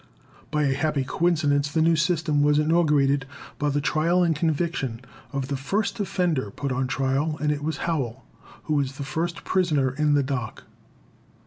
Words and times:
By 0.49 0.63
a 0.63 0.73
happy 0.73 1.03
coincidence 1.07 1.71
the 1.71 1.79
new 1.83 1.95
system 1.95 2.41
was 2.41 2.57
inaugurated 2.57 3.27
by 3.59 3.69
the 3.69 3.81
trial 3.81 4.23
and 4.23 4.35
conviction 4.35 4.99
of 5.31 5.47
the 5.47 5.55
first 5.55 5.99
offender 5.99 6.49
put 6.49 6.71
on 6.71 6.87
trial, 6.87 7.37
and 7.39 7.51
it 7.51 7.61
was 7.63 7.77
Howell 7.85 8.25
who 8.63 8.73
was 8.73 8.93
the 8.93 9.03
first 9.03 9.43
prisoner 9.43 9.91
in 9.91 10.15
the 10.15 10.23
dock. 10.23 10.63